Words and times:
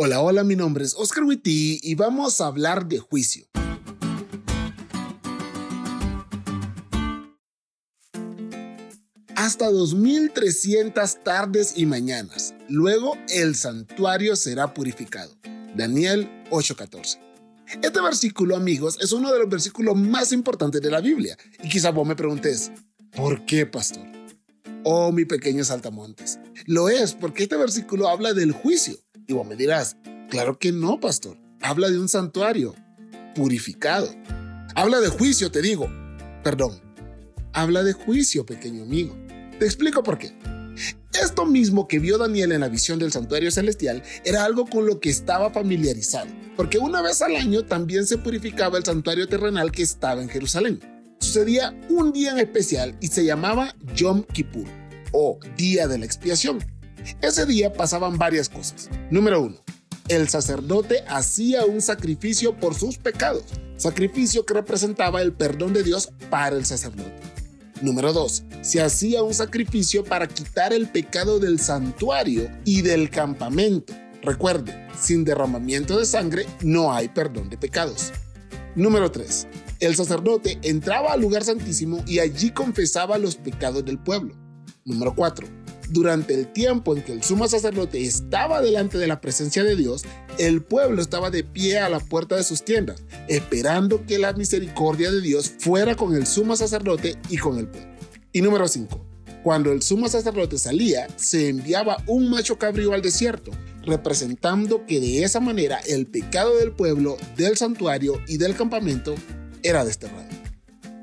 Hola, 0.00 0.20
hola, 0.20 0.44
mi 0.44 0.54
nombre 0.54 0.84
es 0.84 0.94
Oscar 0.96 1.24
Witty 1.24 1.80
y 1.82 1.96
vamos 1.96 2.40
a 2.40 2.46
hablar 2.46 2.86
de 2.86 3.00
juicio. 3.00 3.46
Hasta 9.34 9.68
2300 9.68 11.24
tardes 11.24 11.72
y 11.74 11.84
mañanas. 11.84 12.54
Luego 12.68 13.18
el 13.28 13.56
santuario 13.56 14.36
será 14.36 14.72
purificado. 14.72 15.34
Daniel 15.74 16.30
8:14. 16.50 17.18
Este 17.82 18.00
versículo, 18.00 18.54
amigos, 18.54 18.98
es 19.00 19.10
uno 19.10 19.32
de 19.32 19.40
los 19.40 19.48
versículos 19.48 19.96
más 19.96 20.30
importantes 20.30 20.80
de 20.80 20.92
la 20.92 21.00
Biblia. 21.00 21.36
Y 21.60 21.68
quizá 21.68 21.90
vos 21.90 22.06
me 22.06 22.14
preguntes, 22.14 22.70
¿por 23.16 23.44
qué, 23.46 23.66
pastor? 23.66 24.06
Oh, 24.84 25.10
mi 25.10 25.24
pequeño 25.24 25.64
saltamontes. 25.64 26.38
Lo 26.66 26.88
es 26.88 27.14
porque 27.14 27.42
este 27.42 27.56
versículo 27.56 28.08
habla 28.08 28.32
del 28.32 28.52
juicio. 28.52 28.96
Y 29.30 29.34
vos 29.34 29.46
me 29.46 29.56
dirás, 29.56 29.98
claro 30.30 30.58
que 30.58 30.72
no, 30.72 30.98
pastor. 30.98 31.36
Habla 31.60 31.90
de 31.90 32.00
un 32.00 32.08
santuario 32.08 32.74
purificado. 33.34 34.08
Habla 34.74 35.00
de 35.00 35.08
juicio, 35.08 35.50
te 35.50 35.60
digo. 35.60 35.86
Perdón. 36.42 36.80
Habla 37.52 37.82
de 37.82 37.92
juicio, 37.92 38.46
pequeño 38.46 38.84
amigo. 38.84 39.14
Te 39.58 39.66
explico 39.66 40.02
por 40.02 40.16
qué. 40.16 40.32
Esto 41.12 41.44
mismo 41.44 41.86
que 41.88 41.98
vio 41.98 42.16
Daniel 42.16 42.52
en 42.52 42.62
la 42.62 42.68
visión 42.68 42.98
del 42.98 43.12
santuario 43.12 43.50
celestial 43.50 44.02
era 44.24 44.44
algo 44.44 44.64
con 44.64 44.86
lo 44.86 44.98
que 44.98 45.10
estaba 45.10 45.50
familiarizado, 45.50 46.30
porque 46.56 46.78
una 46.78 47.02
vez 47.02 47.20
al 47.20 47.36
año 47.36 47.66
también 47.66 48.06
se 48.06 48.16
purificaba 48.16 48.78
el 48.78 48.84
santuario 48.84 49.28
terrenal 49.28 49.72
que 49.72 49.82
estaba 49.82 50.22
en 50.22 50.30
Jerusalén. 50.30 50.80
Sucedía 51.20 51.78
un 51.90 52.12
día 52.12 52.30
en 52.30 52.38
especial 52.38 52.96
y 53.00 53.08
se 53.08 53.26
llamaba 53.26 53.74
Yom 53.94 54.22
Kippur, 54.22 54.68
o 55.12 55.38
Día 55.56 55.86
de 55.86 55.98
la 55.98 56.06
Expiación. 56.06 56.77
Ese 57.20 57.46
día 57.46 57.72
pasaban 57.72 58.18
varias 58.18 58.48
cosas. 58.48 58.88
Número 59.10 59.42
uno, 59.42 59.56
el 60.08 60.28
sacerdote 60.28 61.04
hacía 61.08 61.64
un 61.64 61.82
sacrificio 61.82 62.56
por 62.56 62.74
sus 62.74 62.96
pecados, 62.96 63.44
sacrificio 63.76 64.46
que 64.46 64.54
representaba 64.54 65.22
el 65.22 65.32
perdón 65.32 65.72
de 65.72 65.82
Dios 65.82 66.10
para 66.30 66.56
el 66.56 66.64
sacerdote. 66.64 67.38
Número 67.82 68.12
2. 68.12 68.44
Se 68.62 68.80
hacía 68.80 69.22
un 69.22 69.34
sacrificio 69.34 70.04
para 70.04 70.26
quitar 70.26 70.72
el 70.72 70.88
pecado 70.88 71.38
del 71.38 71.60
santuario 71.60 72.50
y 72.64 72.82
del 72.82 73.08
campamento. 73.08 73.94
Recuerde, 74.22 74.88
sin 74.98 75.24
derramamiento 75.24 75.98
de 75.98 76.04
sangre 76.04 76.46
no 76.62 76.92
hay 76.92 77.08
perdón 77.08 77.50
de 77.50 77.56
pecados. 77.56 78.12
Número 78.74 79.12
3. 79.12 79.46
El 79.80 79.94
sacerdote 79.94 80.58
entraba 80.62 81.12
al 81.12 81.20
lugar 81.20 81.44
santísimo 81.44 82.02
y 82.06 82.18
allí 82.18 82.50
confesaba 82.50 83.16
los 83.18 83.36
pecados 83.36 83.84
del 83.84 83.98
pueblo. 83.98 84.34
Número 84.84 85.14
4. 85.14 85.46
Durante 85.90 86.34
el 86.34 86.52
tiempo 86.52 86.94
en 86.94 87.02
que 87.02 87.12
el 87.12 87.22
sumo 87.22 87.48
sacerdote 87.48 88.02
estaba 88.02 88.60
delante 88.60 88.98
de 88.98 89.06
la 89.06 89.22
presencia 89.22 89.64
de 89.64 89.74
Dios, 89.74 90.04
el 90.38 90.62
pueblo 90.62 91.00
estaba 91.00 91.30
de 91.30 91.44
pie 91.44 91.78
a 91.78 91.88
la 91.88 91.98
puerta 91.98 92.36
de 92.36 92.44
sus 92.44 92.62
tiendas, 92.62 93.02
esperando 93.26 94.04
que 94.04 94.18
la 94.18 94.34
misericordia 94.34 95.10
de 95.10 95.22
Dios 95.22 95.50
fuera 95.58 95.94
con 95.94 96.14
el 96.14 96.26
sumo 96.26 96.56
sacerdote 96.56 97.16
y 97.30 97.38
con 97.38 97.58
el 97.58 97.68
pueblo. 97.68 97.88
Y 98.32 98.42
número 98.42 98.68
5. 98.68 99.06
Cuando 99.42 99.72
el 99.72 99.82
sumo 99.82 100.08
sacerdote 100.08 100.58
salía, 100.58 101.06
se 101.16 101.48
enviaba 101.48 102.02
un 102.06 102.28
macho 102.28 102.58
cabrío 102.58 102.92
al 102.92 103.00
desierto, 103.00 103.50
representando 103.82 104.84
que 104.84 105.00
de 105.00 105.22
esa 105.22 105.40
manera 105.40 105.78
el 105.86 106.06
pecado 106.06 106.58
del 106.58 106.72
pueblo, 106.72 107.16
del 107.36 107.56
santuario 107.56 108.20
y 108.26 108.36
del 108.36 108.54
campamento 108.54 109.14
era 109.62 109.86
desterrado. 109.86 110.28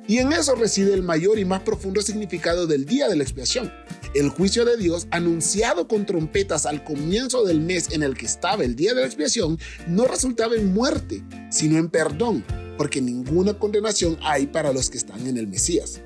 Y 0.08 0.20
en 0.20 0.32
eso 0.34 0.54
reside 0.54 0.94
el 0.94 1.02
mayor 1.02 1.40
y 1.40 1.46
más 1.46 1.62
profundo 1.62 2.02
significado 2.02 2.68
del 2.68 2.86
día 2.86 3.08
de 3.08 3.16
la 3.16 3.24
expiación, 3.24 3.74
el 4.16 4.30
juicio 4.30 4.64
de 4.64 4.78
Dios 4.78 5.08
anunciado 5.12 5.90
con 5.90 6.06
trompetas 6.06 6.66
al 6.66 6.86
comienzo 6.86 7.44
del 7.44 7.60
mes 7.60 7.90
en 7.92 8.02
el 8.02 8.16
que 8.16 8.26
estaba 8.26 8.64
el 8.64 8.76
día 8.76 8.94
de 8.94 9.02
la 9.02 9.08
expiación 9.08 9.60
no 9.88 10.06
resultaba 10.06 10.56
en 10.56 10.74
muerte, 10.74 11.22
sino 11.52 11.78
en 11.78 11.90
perdón, 11.90 12.44
porque 12.78 13.02
ninguna 13.02 13.54
condenación 13.60 14.18
hay 14.24 14.48
para 14.48 14.72
los 14.72 14.90
que 14.90 14.98
están 14.98 15.28
en 15.28 15.38
el 15.38 15.48
Mesías. 15.48 16.02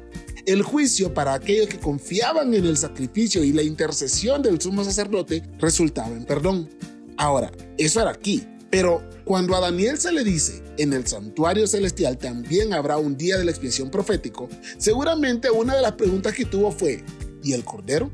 El 0.48 0.64
juicio 0.64 1.14
para 1.14 1.36
aquellos 1.36 1.68
que 1.68 1.80
confiaban 1.80 2.52
en 2.56 2.66
el 2.66 2.78
sacrificio 2.78 3.44
y 3.44 3.54
la 3.54 3.62
intercesión 3.62 4.42
del 4.42 4.60
sumo 4.60 4.84
sacerdote 4.84 5.44
resultaba 5.60 6.10
en 6.10 6.26
perdón. 6.26 6.68
Ahora, 7.16 7.52
eso 7.78 8.02
era 8.02 8.10
aquí, 8.10 8.44
pero 8.72 9.08
cuando 9.24 9.56
a 9.56 9.60
Daniel 9.60 10.00
se 10.00 10.12
le 10.12 10.24
dice, 10.24 10.64
en 10.78 10.94
el 10.94 11.06
santuario 11.06 11.68
celestial 11.68 12.18
también 12.18 12.74
habrá 12.74 12.98
un 12.98 13.18
día 13.18 13.38
de 13.38 13.46
la 13.46 13.52
expiación 13.52 13.92
profético, 13.92 14.50
seguramente 14.80 15.52
una 15.52 15.76
de 15.76 15.82
las 15.84 15.92
preguntas 15.92 16.34
que 16.34 16.46
tuvo 16.46 16.72
fue, 16.72 17.04
y 17.44 17.54
el 17.54 17.64
Cordero? 17.64 18.12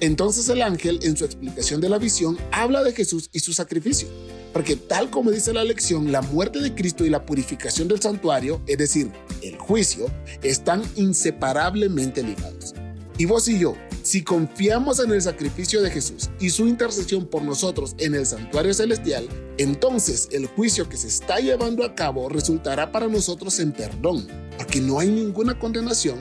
Entonces 0.00 0.48
el 0.48 0.62
ángel, 0.62 0.98
en 1.02 1.16
su 1.16 1.24
explicación 1.24 1.80
de 1.80 1.88
la 1.88 1.98
visión, 1.98 2.36
habla 2.50 2.82
de 2.82 2.92
Jesús 2.92 3.30
y 3.32 3.40
su 3.40 3.52
sacrificio. 3.52 4.08
Porque 4.52 4.76
tal 4.76 5.10
como 5.10 5.30
dice 5.30 5.52
la 5.52 5.64
lección, 5.64 6.12
la 6.12 6.22
muerte 6.22 6.60
de 6.60 6.74
Cristo 6.74 7.06
y 7.06 7.10
la 7.10 7.24
purificación 7.24 7.88
del 7.88 8.00
santuario, 8.00 8.60
es 8.66 8.78
decir, 8.78 9.10
el 9.42 9.56
juicio, 9.56 10.10
están 10.42 10.82
inseparablemente 10.96 12.22
ligados. 12.22 12.74
Y 13.16 13.24
vos 13.24 13.48
y 13.48 13.58
yo, 13.58 13.74
si 14.02 14.22
confiamos 14.22 14.98
en 14.98 15.12
el 15.12 15.22
sacrificio 15.22 15.80
de 15.80 15.90
Jesús 15.90 16.30
y 16.40 16.50
su 16.50 16.66
intercesión 16.66 17.26
por 17.26 17.42
nosotros 17.42 17.94
en 17.98 18.14
el 18.14 18.26
santuario 18.26 18.74
celestial, 18.74 19.28
entonces 19.58 20.28
el 20.32 20.46
juicio 20.46 20.88
que 20.88 20.96
se 20.96 21.06
está 21.06 21.38
llevando 21.38 21.84
a 21.84 21.94
cabo 21.94 22.28
resultará 22.28 22.90
para 22.90 23.06
nosotros 23.06 23.60
en 23.60 23.72
perdón, 23.72 24.26
porque 24.58 24.80
no 24.80 24.98
hay 24.98 25.08
ninguna 25.08 25.58
condenación 25.58 26.18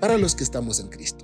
para 0.00 0.18
los 0.18 0.34
que 0.34 0.44
estamos 0.44 0.80
en 0.80 0.88
Cristo. 0.88 1.23